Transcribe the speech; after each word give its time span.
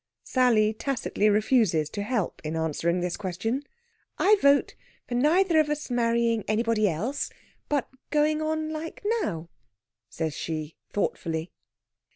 Sally 0.23 0.73
tacitly 0.73 1.29
refuses 1.29 1.87
to 1.91 2.01
help 2.01 2.41
in 2.43 2.55
answering 2.55 3.01
this 3.01 3.15
question. 3.15 3.61
"I 4.17 4.35
vote 4.41 4.73
for 5.07 5.13
neither 5.13 5.59
of 5.59 5.69
us 5.69 5.91
marrying 5.91 6.43
anybody 6.47 6.89
else, 6.89 7.29
but 7.69 7.87
going 8.09 8.41
on 8.41 8.71
like 8.71 9.03
now," 9.21 9.49
says 10.09 10.33
she 10.35 10.75
thoughtfully. 10.91 11.51